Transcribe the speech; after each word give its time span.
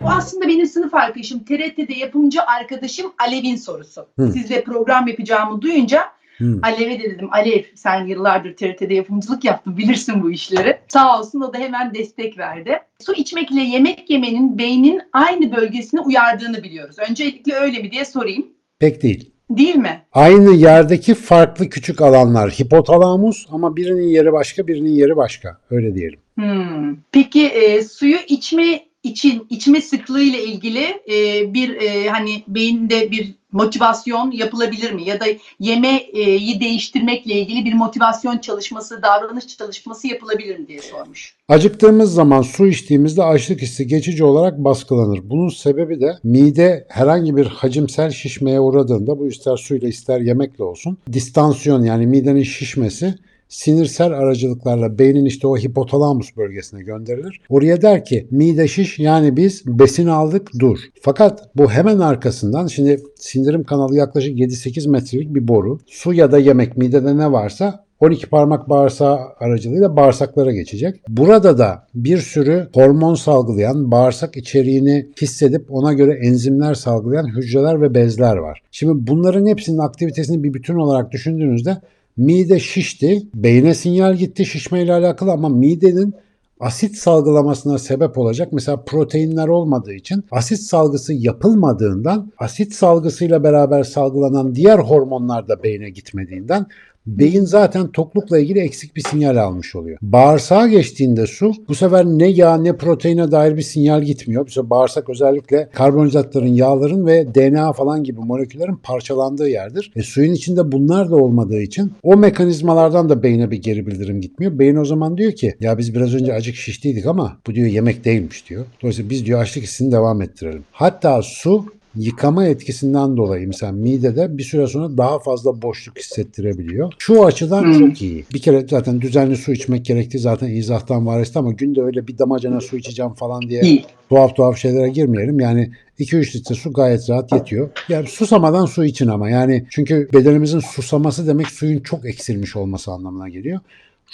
Bu 0.00 0.08
aslında 0.08 0.48
benim 0.48 0.66
sınıf 0.66 0.94
arkadaşım, 0.94 1.44
TRT'de 1.44 1.94
yapımcı 1.94 2.42
arkadaşım 2.42 3.12
Alev'in 3.18 3.56
sorusu. 3.56 4.06
Hı. 4.18 4.32
Sizle 4.32 4.64
program 4.64 5.08
yapacağımı 5.08 5.62
duyunca 5.62 6.02
Hı. 6.38 6.60
Alev'e 6.62 7.00
de 7.00 7.10
dedim 7.10 7.28
Alev 7.32 7.62
sen 7.74 8.06
yıllardır 8.06 8.56
TRT'de 8.56 8.94
yapımcılık 8.94 9.44
yaptın 9.44 9.76
bilirsin 9.76 10.22
bu 10.22 10.30
işleri. 10.30 10.78
Sağ 10.88 11.18
olsun 11.20 11.40
o 11.40 11.54
da 11.54 11.58
hemen 11.58 11.94
destek 11.94 12.38
verdi. 12.38 12.78
Su 13.00 13.14
içmek 13.14 13.50
ile 13.50 13.60
yemek 13.60 14.10
yemenin 14.10 14.58
beynin 14.58 15.00
aynı 15.12 15.56
bölgesini 15.56 16.00
uyardığını 16.00 16.62
biliyoruz. 16.62 16.96
Öncelikle 17.10 17.54
öyle 17.54 17.78
mi 17.78 17.90
diye 17.90 18.04
sorayım. 18.04 18.46
Pek 18.78 19.02
değil. 19.02 19.30
Değil 19.50 19.76
mi? 19.76 20.02
Aynı 20.12 20.54
yerdeki 20.54 21.14
farklı 21.14 21.68
küçük 21.68 22.00
alanlar. 22.00 22.50
Hipotalamus 22.50 23.46
ama 23.50 23.76
birinin 23.76 24.08
yeri 24.08 24.32
başka, 24.32 24.66
birinin 24.66 24.92
yeri 24.92 25.16
başka. 25.16 25.58
Öyle 25.70 25.94
diyelim. 25.94 26.20
Hmm. 26.38 26.96
Peki 27.12 27.46
e, 27.46 27.82
suyu 27.82 28.16
içme 28.28 28.84
için 29.02 29.46
içme 29.50 29.80
sıklığı 29.80 30.22
ile 30.22 30.44
ilgili 30.44 30.84
e, 31.10 31.54
bir 31.54 31.76
e, 31.76 32.08
hani 32.08 32.42
beyinde 32.48 33.10
bir 33.10 33.34
motivasyon 33.52 34.30
yapılabilir 34.30 34.92
mi? 34.92 35.08
Ya 35.08 35.20
da 35.20 35.24
yemeği 35.60 36.60
değiştirmekle 36.60 37.34
ilgili 37.34 37.64
bir 37.64 37.74
motivasyon 37.74 38.38
çalışması, 38.38 39.02
davranış 39.02 39.46
çalışması 39.56 40.08
yapılabilir 40.08 40.58
mi 40.58 40.68
diye 40.68 40.82
sormuş. 40.82 41.34
Acıktığımız 41.48 42.14
zaman 42.14 42.42
su 42.42 42.66
içtiğimizde 42.66 43.22
açlık 43.22 43.62
hissi 43.62 43.86
geçici 43.86 44.24
olarak 44.24 44.58
baskılanır. 44.58 45.20
Bunun 45.30 45.48
sebebi 45.48 46.00
de 46.00 46.18
mide 46.24 46.86
herhangi 46.88 47.36
bir 47.36 47.46
hacimsel 47.46 48.10
şişmeye 48.10 48.60
uğradığında 48.60 49.18
bu 49.18 49.28
ister 49.28 49.56
suyla 49.56 49.88
ister 49.88 50.20
yemekle 50.20 50.64
olsun 50.64 50.98
distansiyon 51.12 51.82
yani 51.82 52.06
midenin 52.06 52.42
şişmesi 52.42 53.14
sinirsel 53.48 54.12
aracılıklarla 54.12 54.98
beynin 54.98 55.24
işte 55.24 55.46
o 55.46 55.56
hipotalamus 55.56 56.36
bölgesine 56.36 56.82
gönderilir. 56.82 57.40
Oraya 57.48 57.82
der 57.82 58.04
ki 58.04 58.26
mide 58.30 58.68
şiş 58.68 58.98
yani 58.98 59.36
biz 59.36 59.66
besin 59.66 60.06
aldık 60.06 60.50
dur. 60.58 60.78
Fakat 61.00 61.50
bu 61.56 61.70
hemen 61.70 61.98
arkasından 61.98 62.66
şimdi 62.66 63.02
sindirim 63.16 63.64
kanalı 63.64 63.96
yaklaşık 63.96 64.38
7-8 64.38 64.90
metrelik 64.90 65.34
bir 65.34 65.48
boru. 65.48 65.78
Su 65.86 66.12
ya 66.12 66.32
da 66.32 66.38
yemek 66.38 66.76
midede 66.76 67.16
ne 67.16 67.32
varsa 67.32 67.88
12 68.00 68.26
parmak 68.26 68.68
bağırsağı 68.68 69.18
aracılığıyla 69.40 69.96
bağırsaklara 69.96 70.52
geçecek. 70.52 71.00
Burada 71.08 71.58
da 71.58 71.86
bir 71.94 72.18
sürü 72.18 72.68
hormon 72.74 73.14
salgılayan, 73.14 73.90
bağırsak 73.90 74.36
içeriğini 74.36 75.08
hissedip 75.20 75.74
ona 75.74 75.92
göre 75.92 76.18
enzimler 76.26 76.74
salgılayan 76.74 77.36
hücreler 77.36 77.82
ve 77.82 77.94
bezler 77.94 78.36
var. 78.36 78.62
Şimdi 78.70 79.06
bunların 79.06 79.46
hepsinin 79.46 79.78
aktivitesini 79.78 80.44
bir 80.44 80.54
bütün 80.54 80.74
olarak 80.74 81.12
düşündüğünüzde 81.12 81.76
mide 82.18 82.60
şişti, 82.60 83.22
beyne 83.34 83.74
sinyal 83.74 84.14
gitti 84.14 84.46
şişmeyle 84.46 84.92
alakalı 84.92 85.32
ama 85.32 85.48
midenin 85.48 86.14
asit 86.60 86.96
salgılamasına 86.96 87.78
sebep 87.78 88.18
olacak. 88.18 88.52
Mesela 88.52 88.84
proteinler 88.84 89.48
olmadığı 89.48 89.92
için 89.92 90.24
asit 90.30 90.60
salgısı 90.60 91.12
yapılmadığından 91.12 92.32
asit 92.38 92.72
salgısıyla 92.72 93.44
beraber 93.44 93.84
salgılanan 93.84 94.54
diğer 94.54 94.78
hormonlar 94.78 95.48
da 95.48 95.62
beyne 95.62 95.90
gitmediğinden 95.90 96.66
beyin 97.08 97.44
zaten 97.44 97.88
toklukla 97.92 98.38
ilgili 98.38 98.58
eksik 98.58 98.96
bir 98.96 99.02
sinyal 99.02 99.36
almış 99.36 99.76
oluyor. 99.76 99.98
Bağırsağa 100.02 100.66
geçtiğinde 100.66 101.26
su 101.26 101.52
bu 101.68 101.74
sefer 101.74 102.04
ne 102.04 102.26
yağ 102.26 102.56
ne 102.56 102.76
proteine 102.76 103.30
dair 103.30 103.56
bir 103.56 103.62
sinyal 103.62 104.02
gitmiyor. 104.02 104.46
Bu 104.46 104.50
sefer 104.50 104.70
bağırsak 104.70 105.10
özellikle 105.10 105.68
karbonhidratların, 105.72 106.46
yağların 106.46 107.06
ve 107.06 107.34
DNA 107.34 107.72
falan 107.72 108.04
gibi 108.04 108.20
moleküllerin 108.20 108.76
parçalandığı 108.76 109.48
yerdir. 109.48 109.92
E, 109.96 110.02
suyun 110.02 110.32
içinde 110.32 110.72
bunlar 110.72 111.10
da 111.10 111.16
olmadığı 111.16 111.62
için 111.62 111.92
o 112.02 112.16
mekanizmalardan 112.16 113.08
da 113.08 113.22
beyne 113.22 113.50
bir 113.50 113.62
geri 113.62 113.86
bildirim 113.86 114.20
gitmiyor. 114.20 114.58
Beyin 114.58 114.76
o 114.76 114.84
zaman 114.84 115.18
diyor 115.18 115.32
ki 115.32 115.54
ya 115.60 115.78
biz 115.78 115.94
biraz 115.94 116.14
önce 116.14 116.34
acık 116.34 116.56
şiştiydik 116.56 117.06
ama 117.06 117.36
bu 117.46 117.54
diyor 117.54 117.66
yemek 117.66 118.04
değilmiş 118.04 118.48
diyor. 118.48 118.66
Dolayısıyla 118.82 119.10
biz 119.10 119.26
diyor 119.26 119.40
açlık 119.40 119.64
hissini 119.64 119.92
devam 119.92 120.22
ettirelim. 120.22 120.64
Hatta 120.72 121.22
su 121.22 121.64
yıkama 121.98 122.44
etkisinden 122.46 123.16
dolayı 123.16 123.46
mesela 123.48 123.72
midede 123.72 124.38
bir 124.38 124.42
süre 124.42 124.66
sonra 124.66 124.96
daha 124.96 125.18
fazla 125.18 125.62
boşluk 125.62 125.98
hissettirebiliyor. 125.98 126.92
Şu 126.98 127.26
açıdan 127.26 127.62
Hmm. 127.64 127.78
çok 127.78 128.02
iyi. 128.02 128.24
Bir 128.34 128.38
kere 128.42 128.66
zaten 128.70 129.00
düzenli 129.00 129.36
su 129.36 129.52
içmek 129.52 129.84
gerektiği 129.84 130.18
zaten 130.18 130.48
izahtan 130.48 131.06
varesti 131.06 131.38
ama 131.38 131.52
günde 131.52 131.82
öyle 131.82 132.06
bir 132.06 132.18
damacana 132.18 132.60
su 132.60 132.76
içeceğim 132.76 133.12
falan 133.12 133.42
diye 133.42 133.62
tuhaf 134.08 134.36
tuhaf 134.36 134.56
şeylere 134.58 134.88
girmeyelim. 134.88 135.40
Yani 135.40 135.70
2-3 135.98 136.36
litre 136.36 136.54
su 136.54 136.72
gayet 136.72 137.10
rahat 137.10 137.32
yetiyor. 137.32 137.70
Yani 137.88 138.06
susamadan 138.06 138.66
su 138.66 138.84
için 138.84 139.06
ama 139.06 139.30
yani 139.30 139.66
çünkü 139.70 140.08
bedenimizin 140.12 140.60
susaması 140.60 141.26
demek 141.26 141.46
suyun 141.46 141.80
çok 141.80 142.06
eksilmiş 142.06 142.56
olması 142.56 142.90
anlamına 142.92 143.28
geliyor. 143.28 143.60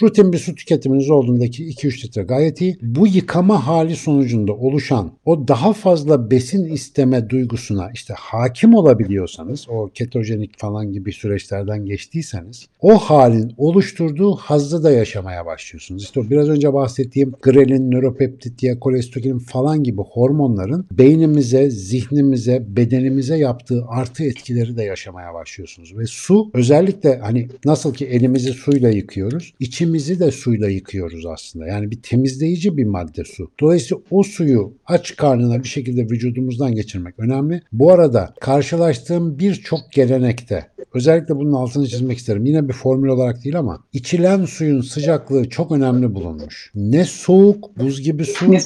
Rutin 0.01 0.33
bir 0.33 0.37
su 0.37 0.55
tüketiminiz 0.55 1.09
olduğundaki 1.09 1.63
2-3 1.63 2.03
litre 2.03 2.23
gayet 2.23 2.61
iyi. 2.61 2.77
Bu 2.81 3.07
yıkama 3.07 3.67
hali 3.67 3.95
sonucunda 3.95 4.53
oluşan 4.53 5.11
o 5.25 5.47
daha 5.47 5.73
fazla 5.73 6.31
besin 6.31 6.65
isteme 6.65 7.29
duygusuna 7.29 7.91
işte 7.93 8.13
hakim 8.17 8.73
olabiliyorsanız 8.73 9.69
o 9.69 9.89
ketojenik 9.93 10.59
falan 10.59 10.93
gibi 10.93 11.11
süreçlerden 11.11 11.85
geçtiyseniz 11.85 12.67
o 12.81 12.97
halin 12.97 13.53
oluşturduğu 13.57 14.35
hazzı 14.35 14.83
da 14.83 14.91
yaşamaya 14.91 15.45
başlıyorsunuz. 15.45 16.03
İşte 16.03 16.29
biraz 16.29 16.49
önce 16.49 16.73
bahsettiğim 16.73 17.33
grelin, 17.41 17.91
nöropeptit, 17.91 18.61
diakolestokin 18.61 19.39
falan 19.39 19.83
gibi 19.83 20.01
hormonların 20.01 20.87
beynimize, 20.91 21.69
zihnimize, 21.69 22.65
bedenimize 22.67 23.37
yaptığı 23.37 23.85
artı 23.87 24.23
etkileri 24.23 24.77
de 24.77 24.83
yaşamaya 24.83 25.33
başlıyorsunuz. 25.33 25.97
Ve 25.97 26.05
su 26.05 26.51
özellikle 26.53 27.17
hani 27.17 27.47
nasıl 27.65 27.93
ki 27.93 28.05
elimizi 28.05 28.53
suyla 28.53 28.89
yıkıyoruz, 28.89 29.53
içimizi 29.85 30.19
de 30.19 30.31
suyla 30.31 30.69
yıkıyoruz 30.69 31.25
aslında. 31.25 31.67
Yani 31.67 31.91
bir 31.91 32.01
temizleyici 32.01 32.77
bir 32.77 32.85
madde 32.85 33.23
su. 33.23 33.51
Dolayısıyla 33.59 34.03
o 34.11 34.23
suyu 34.23 34.73
aç 34.85 35.15
karnına 35.15 35.63
bir 35.63 35.67
şekilde 35.67 36.03
vücudumuzdan 36.03 36.75
geçirmek 36.75 37.19
önemli. 37.19 37.61
Bu 37.71 37.91
arada 37.91 38.33
karşılaştığım 38.41 39.39
birçok 39.39 39.91
gelenekte 39.91 40.67
özellikle 40.93 41.35
bunun 41.35 41.53
altını 41.53 41.87
çizmek 41.87 42.17
isterim. 42.17 42.45
Yine 42.45 42.67
bir 42.67 42.73
formül 42.73 43.09
olarak 43.09 43.43
değil 43.43 43.59
ama 43.59 43.83
içilen 43.93 44.45
suyun 44.45 44.81
sıcaklığı 44.81 45.49
çok 45.49 45.71
önemli 45.71 46.15
bulunmuş. 46.15 46.71
Ne 46.75 47.05
soğuk 47.05 47.77
buz 47.77 48.01
gibi 48.01 48.25
su 48.25 48.51
Ne- 48.51 48.59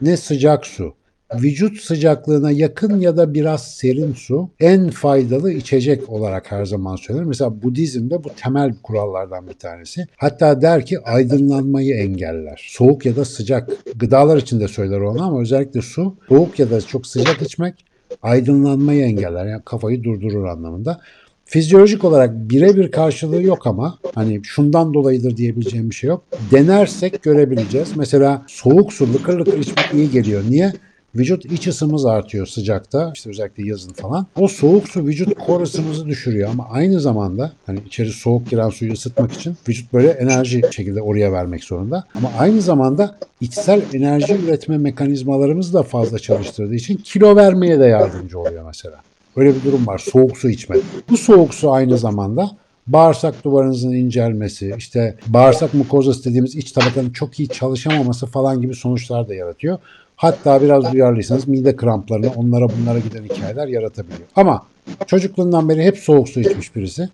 ne 0.00 0.16
sıcak 0.16 0.66
su. 0.66 0.94
Vücut 1.34 1.80
sıcaklığına 1.80 2.50
yakın 2.50 3.00
ya 3.00 3.16
da 3.16 3.34
biraz 3.34 3.74
serin 3.74 4.12
su 4.12 4.50
en 4.60 4.90
faydalı 4.90 5.52
içecek 5.52 6.08
olarak 6.08 6.52
her 6.52 6.64
zaman 6.64 6.96
söylenir. 6.96 7.24
Mesela 7.24 7.62
Budizm'de 7.62 8.24
bu 8.24 8.28
temel 8.42 8.74
kurallardan 8.82 9.48
bir 9.48 9.54
tanesi. 9.54 10.06
Hatta 10.16 10.62
der 10.62 10.86
ki 10.86 11.00
aydınlanmayı 11.00 11.94
engeller. 11.94 12.66
Soğuk 12.68 13.06
ya 13.06 13.16
da 13.16 13.24
sıcak 13.24 13.70
gıdalar 13.96 14.36
için 14.36 14.60
de 14.60 14.68
söyler 14.68 15.00
onu 15.00 15.22
ama 15.22 15.40
özellikle 15.40 15.82
su 15.82 16.16
soğuk 16.28 16.58
ya 16.58 16.70
da 16.70 16.80
çok 16.80 17.06
sıcak 17.06 17.42
içmek 17.42 17.74
aydınlanmayı 18.22 19.02
engeller. 19.02 19.46
Yani 19.46 19.62
kafayı 19.64 20.04
durdurur 20.04 20.44
anlamında. 20.44 21.00
Fizyolojik 21.44 22.04
olarak 22.04 22.34
birebir 22.34 22.90
karşılığı 22.90 23.42
yok 23.42 23.66
ama 23.66 23.98
hani 24.14 24.40
şundan 24.44 24.94
dolayıdır 24.94 25.36
diyebileceğim 25.36 25.90
bir 25.90 25.94
şey 25.94 26.08
yok. 26.08 26.24
Denersek 26.50 27.22
görebileceğiz. 27.22 27.96
Mesela 27.96 28.42
soğuk 28.46 28.92
su 28.92 29.14
lıkır 29.14 29.38
lıkır 29.38 29.58
içmek 29.58 29.94
iyi 29.94 30.10
geliyor. 30.10 30.42
Niye? 30.50 30.72
Vücut 31.16 31.44
iç 31.44 31.66
ısımız 31.66 32.06
artıyor 32.06 32.46
sıcakta 32.46 33.12
işte 33.14 33.30
özellikle 33.30 33.66
yazın 33.66 33.92
falan. 33.92 34.26
O 34.36 34.48
soğuk 34.48 34.88
su 34.88 35.06
vücut 35.06 35.38
kor 35.38 35.60
ısımızı 35.60 36.06
düşürüyor 36.06 36.50
ama 36.50 36.68
aynı 36.70 37.00
zamanda 37.00 37.52
hani 37.66 37.78
içeri 37.86 38.10
soğuk 38.10 38.50
giren 38.50 38.68
suyu 38.68 38.92
ısıtmak 38.92 39.32
için 39.32 39.56
vücut 39.68 39.92
böyle 39.92 40.10
enerji 40.10 40.62
şekilde 40.70 41.02
oraya 41.02 41.32
vermek 41.32 41.64
zorunda. 41.64 42.04
Ama 42.14 42.32
aynı 42.38 42.60
zamanda 42.60 43.18
içsel 43.40 43.82
enerji 43.92 44.34
üretme 44.34 44.78
mekanizmalarımızı 44.78 45.74
da 45.74 45.82
fazla 45.82 46.18
çalıştırdığı 46.18 46.74
için 46.74 46.96
kilo 46.96 47.36
vermeye 47.36 47.80
de 47.80 47.84
yardımcı 47.84 48.38
oluyor 48.38 48.64
mesela. 48.66 48.96
Öyle 49.36 49.54
bir 49.54 49.64
durum 49.64 49.86
var. 49.86 49.98
Soğuk 49.98 50.36
su 50.38 50.50
içmek. 50.50 50.82
Bu 51.10 51.16
soğuk 51.16 51.54
su 51.54 51.72
aynı 51.72 51.98
zamanda 51.98 52.50
bağırsak 52.86 53.44
duvarınızın 53.44 53.92
incelmesi, 53.92 54.74
işte 54.78 55.16
bağırsak 55.26 55.74
mukozası 55.74 56.24
dediğimiz 56.24 56.56
iç 56.56 56.72
tabakanın 56.72 57.10
çok 57.10 57.40
iyi 57.40 57.48
çalışamaması 57.48 58.26
falan 58.26 58.62
gibi 58.62 58.74
sonuçlar 58.74 59.28
da 59.28 59.34
yaratıyor. 59.34 59.78
Hatta 60.16 60.62
biraz 60.62 60.92
duyarlıysanız 60.92 61.48
mide 61.48 61.76
kramplarını 61.76 62.30
onlara 62.36 62.66
bunlara 62.68 62.98
giden 62.98 63.24
hikayeler 63.24 63.68
yaratabiliyor. 63.68 64.20
Ama 64.36 64.62
çocukluğundan 65.06 65.68
beri 65.68 65.82
hep 65.84 65.98
soğuk 65.98 66.28
su 66.28 66.40
içmiş 66.40 66.76
birisi. 66.76 67.08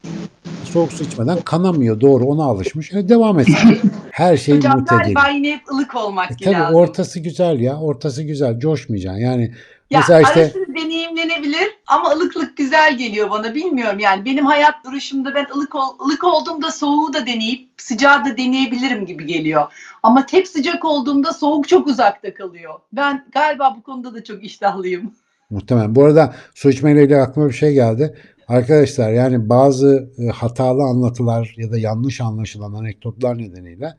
Soğuk 0.65 0.93
su 0.93 1.05
içmeden 1.05 1.39
kanamıyor 1.41 2.01
doğru 2.01 2.25
ona 2.25 2.45
alışmış. 2.45 2.93
E, 2.93 3.09
devam 3.09 3.39
etsin. 3.39 3.81
Her 4.11 4.37
şey 4.37 4.57
Hocam 4.57 4.79
mutedil. 4.79 5.01
galiba 5.15 5.29
yine 5.29 5.53
hep 5.53 5.61
ılık 5.73 5.97
olmak 5.97 6.31
E, 6.33 6.45
tabii 6.45 6.55
lazım. 6.55 6.75
ortası 6.77 7.21
güzel 7.21 7.61
ya. 7.61 7.77
Ortası 7.81 8.23
güzel. 8.23 8.59
Coşmayacaksın. 8.61 9.21
Yani 9.21 9.53
Ya 9.91 9.99
mesela 10.01 10.21
işte 10.21 10.53
deneyimlenebilir 10.75 11.79
ama 11.87 12.11
ılıklık 12.11 12.57
güzel 12.57 12.99
geliyor 12.99 13.31
bana 13.31 13.55
bilmiyorum 13.55 13.99
yani 13.99 14.25
benim 14.25 14.47
hayat 14.47 14.85
duruşumda 14.85 15.35
ben 15.35 15.47
ılık 15.57 15.75
ol, 15.75 16.07
ılık 16.07 16.25
olduğumda 16.25 16.71
soğuğu 16.71 17.13
da 17.13 17.27
deneyip 17.27 17.69
sıcağı 17.77 18.25
da 18.25 18.37
deneyebilirim 18.37 19.07
gibi 19.07 19.27
geliyor. 19.27 19.73
Ama 20.03 20.27
tek 20.27 20.49
sıcak 20.49 20.85
olduğumda 20.85 21.33
soğuk 21.33 21.69
çok 21.69 21.87
uzakta 21.87 22.35
kalıyor. 22.35 22.75
Ben 22.93 23.25
galiba 23.33 23.75
bu 23.79 23.83
konuda 23.83 24.15
da 24.15 24.25
çok 24.25 24.45
iştahlıyım. 24.45 25.13
Muhtemelen. 25.51 25.95
Bu 25.95 26.05
arada 26.05 26.35
su 26.55 26.71
içmeyle 26.71 27.03
ilgili 27.03 27.17
aklıma 27.17 27.49
bir 27.49 27.55
şey 27.55 27.73
geldi. 27.73 28.17
Arkadaşlar 28.49 29.13
yani 29.13 29.49
bazı 29.49 30.11
e, 30.19 30.29
hatalı 30.29 30.83
anlatılar 30.83 31.55
ya 31.57 31.73
da 31.73 31.79
yanlış 31.79 32.21
anlaşılan 32.21 32.73
anekdotlar 32.73 33.39
nedeniyle 33.39 33.95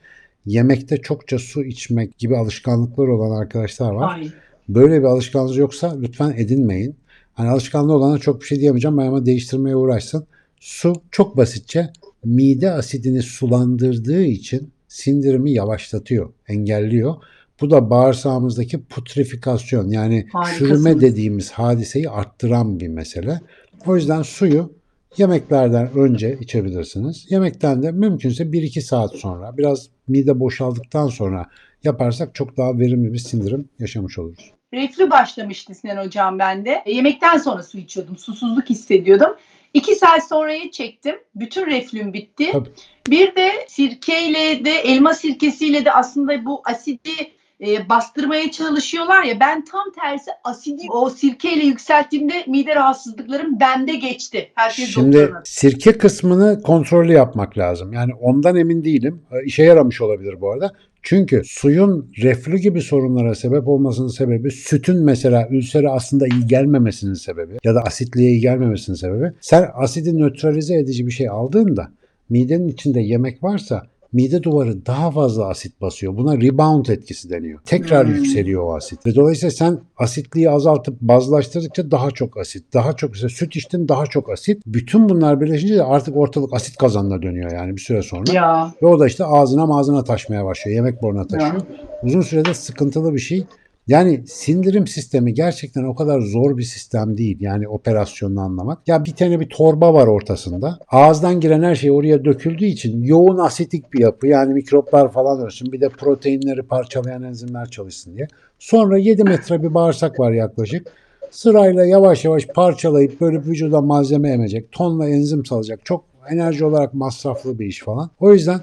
yemekte 0.45 0.97
çokça 0.97 1.39
su 1.39 1.63
içmek 1.63 2.17
gibi 2.17 2.37
alışkanlıklar 2.37 3.07
olan 3.07 3.41
arkadaşlar 3.41 3.91
var. 3.91 4.09
Hayır. 4.09 4.33
Böyle 4.69 5.00
bir 5.00 5.06
alışkanlığınız 5.06 5.57
yoksa 5.57 5.98
lütfen 6.00 6.33
edinmeyin. 6.38 6.95
Hani 7.33 7.50
alışkanlığı 7.50 7.94
olana 7.94 8.18
çok 8.18 8.42
bir 8.42 8.45
şey 8.45 8.60
diyemeyeceğim 8.60 8.98
ben 8.98 9.06
ama 9.06 9.25
değiştirmeye 9.25 9.75
uğraşsın. 9.75 10.27
Su 10.60 10.94
çok 11.12 11.38
basitçe 11.38 11.89
mide 12.24 12.71
asidini 12.71 13.21
sulandırdığı 13.21 14.24
için 14.24 14.71
sindirimi 14.88 15.51
yavaşlatıyor, 15.51 16.30
engelliyor. 16.48 17.15
Bu 17.62 17.71
da 17.71 17.89
bağırsağımızdaki 17.89 18.83
putrifikasyon 18.83 19.88
yani 19.88 20.27
Harikasın. 20.33 20.65
çürüme 20.65 21.01
dediğimiz 21.01 21.51
hadiseyi 21.51 22.10
arttıran 22.10 22.80
bir 22.80 22.88
mesele. 22.88 23.42
O 23.86 23.95
yüzden 23.95 24.21
suyu 24.21 24.74
yemeklerden 25.18 25.94
önce 25.95 26.38
içebilirsiniz. 26.42 27.25
Yemekten 27.30 27.83
de 27.83 27.92
mümkünse 27.92 28.44
1-2 28.44 28.81
saat 28.81 29.15
sonra 29.15 29.57
biraz 29.57 29.89
mide 30.07 30.39
boşaldıktan 30.39 31.07
sonra 31.07 31.50
yaparsak 31.83 32.36
çok 32.36 32.57
daha 32.57 32.80
verimli 32.80 33.13
bir 33.13 33.18
sindirim 33.18 33.69
yaşamış 33.80 34.19
oluruz. 34.19 34.52
Reflü 34.73 35.09
başlamıştı 35.09 35.75
Sinan 35.75 36.05
Hocam 36.05 36.39
bende. 36.39 36.83
E, 36.85 36.91
Yemekten 36.91 37.37
sonra 37.37 37.63
su 37.63 37.77
içiyordum. 37.77 38.17
Susuzluk 38.17 38.69
hissediyordum. 38.69 39.37
İki 39.73 39.95
saat 39.95 40.27
sonraya 40.27 40.71
çektim. 40.71 41.15
Bütün 41.35 41.65
reflüm 41.65 42.13
bitti. 42.13 42.51
Tabii. 42.51 42.69
Bir 43.07 43.35
de 43.35 43.51
sirkeyle 43.67 44.65
de 44.65 44.71
elma 44.71 45.13
sirkesiyle 45.13 45.85
de 45.85 45.91
aslında 45.91 46.45
bu 46.45 46.61
asidi 46.65 47.31
e, 47.68 47.89
bastırmaya 47.89 48.51
çalışıyorlar 48.51 49.24
ya 49.24 49.39
ben 49.39 49.65
tam 49.65 49.92
tersi 50.01 50.31
asidi 50.44 50.81
o 50.89 51.10
sirkeyle 51.10 51.65
yükselttiğimde 51.65 52.33
mide 52.48 52.75
rahatsızlıklarım 52.75 53.60
bende 53.60 53.95
geçti. 53.95 54.51
Herkes 54.56 54.89
Şimdi 54.89 55.18
doktoruna. 55.18 55.42
sirke 55.45 55.98
kısmını 55.98 56.62
kontrollü 56.62 57.13
yapmak 57.13 57.57
lazım. 57.57 57.94
Yani 57.94 58.13
ondan 58.13 58.56
emin 58.56 58.83
değilim. 58.83 59.21
E, 59.31 59.45
İşe 59.45 59.63
yaramış 59.63 60.01
olabilir 60.01 60.42
bu 60.42 60.51
arada. 60.51 60.71
Çünkü 61.06 61.42
suyun 61.45 62.12
reflü 62.21 62.57
gibi 62.57 62.81
sorunlara 62.81 63.36
sebep 63.36 63.68
olmasının 63.68 64.07
sebebi 64.07 64.51
sütün 64.51 65.06
mesela 65.06 65.48
ülsere 65.51 65.89
aslında 65.89 66.27
iyi 66.27 66.48
gelmemesinin 66.48 67.13
sebebi 67.13 67.54
ya 67.63 67.75
da 67.75 67.81
asitliğe 67.81 68.30
iyi 68.31 68.39
gelmemesinin 68.39 68.95
sebebi. 68.95 69.31
Sen 69.42 69.69
asidi 69.74 70.18
nötralize 70.18 70.75
edici 70.75 71.07
bir 71.07 71.12
şey 71.12 71.30
aldığında 71.30 71.92
midenin 72.30 72.68
içinde 72.68 73.01
yemek 73.01 73.44
varsa 73.44 73.88
mide 74.13 74.44
duvarı 74.44 74.86
daha 74.86 75.12
fazla 75.12 75.45
asit 75.48 75.81
basıyor. 75.81 76.18
Buna 76.18 76.38
rebound 76.38 76.86
etkisi 76.86 77.30
deniyor. 77.30 77.60
Tekrar 77.65 78.07
Hmm. 78.07 78.15
yükseliyor 78.15 78.63
o 78.63 78.75
asit. 78.75 79.06
Ve 79.06 79.15
dolayısıyla 79.15 79.51
sen 79.51 79.80
asitliği 79.98 80.50
azaltıp 80.50 81.01
bazlaştırdıkça 81.01 81.92
daha 81.92 82.12
çok 82.12 82.38
asit, 82.38 82.74
daha 82.74 82.94
çok 82.94 83.12
mesela 83.12 83.30
süt 83.30 83.56
içtin 83.56 83.88
daha 83.88 84.06
çok 84.06 84.30
asit. 84.31 84.62
Bütün 84.65 85.10
bunlar 85.10 85.42
birleşince 85.42 85.75
de 85.75 85.83
artık 85.83 86.18
ortalık 86.18 86.54
asit 86.54 86.77
kazanına 86.77 87.21
dönüyor 87.21 87.51
yani 87.51 87.75
bir 87.75 87.81
süre 87.81 88.01
sonra. 88.01 88.33
Ya 88.33 88.74
Ve 88.83 88.88
o 88.88 89.00
da 89.00 89.07
işte 89.07 89.25
ağzına 89.25 89.80
ağzına 89.80 90.04
taşmaya 90.04 90.45
başlıyor. 90.45 90.75
Yemek 90.75 91.01
boruna 91.01 91.27
taşıyor. 91.27 91.62
Uzun 92.04 92.21
sürede 92.21 92.54
sıkıntılı 92.54 93.13
bir 93.13 93.19
şey. 93.19 93.45
Yani 93.88 94.24
sindirim 94.27 94.88
sistemi 94.88 95.33
gerçekten 95.33 95.83
o 95.83 95.95
kadar 95.95 96.21
zor 96.21 96.57
bir 96.57 96.63
sistem 96.63 97.18
değil. 97.18 97.38
Yani 97.39 97.68
operasyonunu 97.68 98.41
anlamak. 98.41 98.88
Ya 98.88 99.06
bir 99.06 99.15
tane 99.15 99.39
bir 99.39 99.50
torba 99.50 99.94
var 99.94 100.07
ortasında. 100.07 100.80
Ağızdan 100.88 101.39
giren 101.39 101.63
her 101.63 101.75
şey 101.75 101.91
oraya 101.91 102.25
döküldüğü 102.25 102.65
için 102.65 103.03
yoğun 103.03 103.38
asitik 103.38 103.94
bir 103.94 104.00
yapı. 104.00 104.27
Yani 104.27 104.53
mikroplar 104.53 105.12
falan 105.12 105.45
ölsün. 105.45 105.71
Bir 105.71 105.81
de 105.81 105.89
proteinleri 105.89 106.63
parçalayan 106.63 107.24
enzimler 107.24 107.65
çalışsın 107.65 108.15
diye. 108.15 108.27
Sonra 108.59 108.97
7 108.97 109.24
metre 109.24 109.63
bir 109.63 109.74
bağırsak 109.74 110.19
var 110.19 110.31
yaklaşık. 110.31 110.88
Sırayla 111.31 111.86
yavaş 111.86 112.25
yavaş 112.25 112.45
parçalayıp 112.47 113.21
böyle 113.21 113.38
vücuda 113.38 113.81
malzeme 113.81 114.29
emecek. 114.29 114.71
Tonla 114.71 115.09
enzim 115.09 115.45
salacak. 115.45 115.86
Çok 115.86 116.03
enerji 116.29 116.65
olarak 116.65 116.94
masraflı 116.94 117.59
bir 117.59 117.65
iş 117.65 117.79
falan. 117.79 118.09
O 118.19 118.33
yüzden 118.33 118.59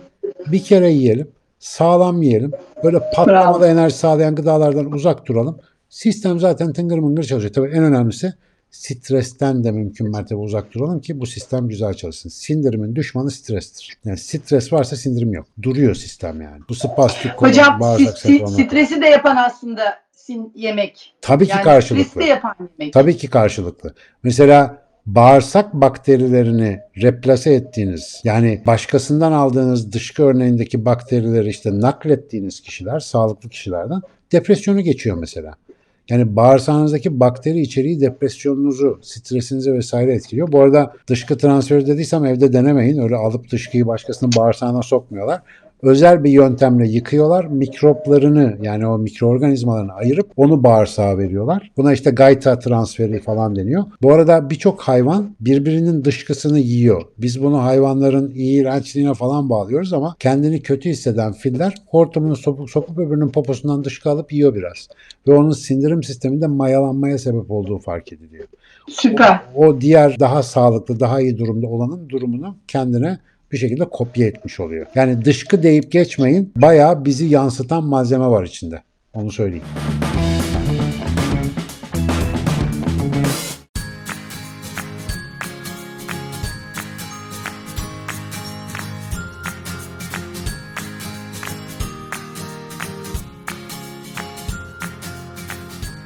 bir 0.47 0.63
kere 0.63 0.91
yiyelim. 0.91 1.29
Sağlam 1.61 2.23
yiyelim. 2.23 2.53
Böyle 2.85 2.99
patlamalı 3.15 3.67
enerji 3.67 3.97
sağlayan 3.97 4.35
gıdalardan 4.35 4.93
uzak 4.93 5.27
duralım. 5.27 5.59
Sistem 5.89 6.41
zaten 6.41 6.73
tıngır 6.73 6.99
mıngır 6.99 7.25
çalışıyor. 7.25 7.53
Tabii 7.55 7.69
en 7.69 7.85
önemlisi 7.85 8.33
stresten 8.71 9.65
de 9.65 9.71
mümkün 9.71 10.11
mertebe 10.11 10.39
uzak 10.39 10.75
duralım 10.75 11.01
ki 11.01 11.21
bu 11.21 11.27
sistem 11.27 11.69
güzel 11.69 11.95
çalışsın. 11.95 12.29
Sindirimin 12.29 12.97
düşmanı 12.97 13.31
strestir. 13.31 13.97
Yani 14.05 14.19
stres 14.19 14.73
varsa 14.73 14.97
sindirim 14.97 15.33
yok. 15.33 15.47
Duruyor 15.63 15.95
sistem 15.95 16.43
yani. 16.43 16.61
Bu 16.69 16.75
spastik 16.75 17.37
konu, 17.37 17.49
hocam 17.51 17.75
si- 17.75 17.81
bağırsak 17.81 18.19
si- 18.19 18.29
semptomu. 18.29 18.51
stresi 18.69 19.03
de 19.03 19.07
yapan 19.07 19.37
aslında 19.37 19.83
sin 20.13 20.53
yemek. 20.55 21.15
Tabii 21.21 21.45
ki 21.47 21.51
Yani 21.51 21.63
karşılıklı. 21.65 22.05
stresi 22.11 22.27
de 22.27 22.31
yapan 22.31 22.55
yemek. 22.79 22.93
Tabii 22.93 23.17
ki 23.17 23.31
karşılıklı. 23.31 23.95
Mesela 24.23 24.80
bağırsak 25.07 25.75
bakterilerini 25.75 26.81
replase 27.03 27.53
ettiğiniz 27.55 28.21
yani 28.25 28.63
başkasından 28.67 29.33
aldığınız 29.33 29.93
dışkı 29.93 30.23
örneğindeki 30.23 30.85
bakterileri 30.85 31.49
işte 31.49 31.81
naklettiğiniz 31.81 32.61
kişiler 32.61 33.01
sağlıklı 33.01 33.49
kişilerden 33.49 34.01
depresyonu 34.33 34.81
geçiyor 34.81 35.17
mesela. 35.17 35.55
Yani 36.11 36.37
bağırsağınızdaki 36.37 37.21
bakteri 37.21 37.61
içeriği 37.61 38.01
depresyonunuzu, 38.01 38.99
stresinizi 39.03 39.73
vesaire 39.73 40.15
etkiliyor. 40.15 40.53
Bu 40.53 40.61
arada 40.61 40.93
dışkı 41.07 41.39
transferi 41.39 41.87
dediysem 41.87 42.25
evde 42.25 42.53
denemeyin. 42.53 43.03
Öyle 43.03 43.17
alıp 43.17 43.51
dışkıyı 43.51 43.87
başkasının 43.87 44.33
bağırsağına 44.37 44.83
sokmuyorlar. 44.83 45.43
Özel 45.83 46.25
bir 46.25 46.31
yöntemle 46.31 46.89
yıkıyorlar. 46.89 47.45
Mikroplarını 47.45 48.57
yani 48.63 48.87
o 48.87 48.99
mikroorganizmalarını 48.99 49.93
ayırıp 49.93 50.31
onu 50.37 50.65
bağırsağa 50.65 51.19
veriyorlar. 51.19 51.71
Buna 51.77 51.93
işte 51.93 52.11
gayta 52.11 52.59
transferi 52.59 53.21
falan 53.21 53.57
deniyor. 53.57 53.85
Bu 54.03 54.13
arada 54.13 54.51
birçok 54.51 54.81
hayvan 54.81 55.37
birbirinin 55.41 56.05
dışkısını 56.05 56.59
yiyor. 56.59 57.03
Biz 57.19 57.43
bunu 57.43 57.63
hayvanların 57.63 58.33
iğrençliğine 58.35 59.15
falan 59.15 59.51
bağlıyoruz 59.51 59.93
ama 59.93 60.17
kendini 60.19 60.63
kötü 60.63 60.91
hisseden 60.91 61.33
filler 61.33 61.75
hortumunu 61.87 62.37
sokup, 62.37 62.71
sokup 62.71 62.99
öbürünün 62.99 63.29
poposundan 63.29 63.85
dışkı 63.85 64.11
alıp 64.11 64.33
yiyor 64.33 64.55
biraz. 64.55 64.89
Ve 65.29 65.35
onun 65.35 65.51
sindirim 65.51 66.03
sisteminde 66.03 66.47
mayalanmaya 66.47 67.19
sebep 67.19 67.51
olduğu 67.51 67.79
fark 67.79 68.13
ediliyor. 68.13 68.45
Süper. 68.89 69.41
O 69.55 69.81
diğer 69.81 70.21
daha 70.21 70.43
sağlıklı, 70.43 71.01
daha 71.01 71.21
iyi 71.21 71.39
durumda 71.39 71.67
olanın 71.67 72.09
durumunu 72.09 72.57
kendine 72.69 73.19
bir 73.53 73.59
şekilde 73.59 73.85
kopya 73.85 74.27
etmiş 74.27 74.61
oluyor. 74.61 74.87
Yani 74.95 75.25
dışkı 75.25 75.63
deyip 75.63 75.93
geçmeyin. 75.93 76.53
Bayağı 76.57 77.05
bizi 77.05 77.27
yansıtan 77.27 77.85
malzeme 77.85 78.27
var 78.27 78.45
içinde. 78.45 78.83
Onu 79.15 79.33
söyleyeyim. 79.33 79.65